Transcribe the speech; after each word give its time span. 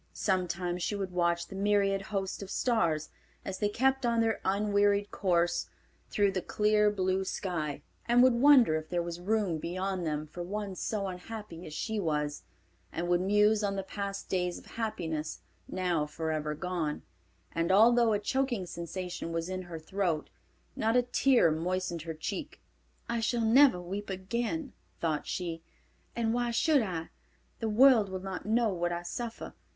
Sometimes 0.13 0.81
she 0.81 0.95
would 0.95 1.11
watch 1.11 1.45
the 1.47 1.55
myriad 1.55 2.01
host 2.01 2.41
of 2.41 2.49
stars, 2.49 3.09
as 3.45 3.59
they 3.59 3.69
kept 3.69 4.03
on 4.03 4.19
their 4.19 4.41
unwearied 4.43 5.11
course 5.11 5.69
through 6.09 6.31
the 6.31 6.41
clear, 6.41 6.89
blue 6.89 7.23
sky, 7.23 7.83
and 8.07 8.23
would 8.23 8.33
wonder 8.33 8.75
if 8.77 8.89
there 8.89 9.03
was 9.03 9.19
room 9.19 9.59
beyond 9.59 10.03
them 10.03 10.25
for 10.25 10.41
one 10.41 10.73
so 10.73 11.05
unhappy 11.05 11.67
as 11.67 11.73
she 11.75 11.99
was, 11.99 12.41
and 12.91 13.09
would 13.09 13.21
muse 13.21 13.63
on 13.63 13.75
the 13.75 13.83
past 13.83 14.27
days 14.27 14.57
of 14.57 14.65
happiness 14.71 15.41
now 15.67 16.07
forever 16.07 16.55
gone, 16.55 17.03
and 17.51 17.71
although 17.71 18.11
a 18.11 18.17
choking 18.17 18.65
sensation 18.65 19.31
was 19.31 19.49
in 19.49 19.61
her 19.61 19.77
throat, 19.77 20.31
not 20.75 20.97
a 20.97 21.03
tear 21.03 21.51
moistened 21.51 22.01
her 22.01 22.15
cheek. 22.15 22.59
"I 23.07 23.19
shall 23.19 23.45
never 23.45 23.79
weep 23.79 24.09
again," 24.09 24.73
thought 24.99 25.27
she, 25.27 25.61
"and 26.15 26.33
why 26.33 26.49
should 26.49 26.81
I? 26.81 27.09
The 27.59 27.69
world 27.69 28.09
will 28.09 28.23
not 28.23 28.47
know 28.47 28.69
what 28.73 28.91
I 28.91 29.03
suffer. 29.03 29.53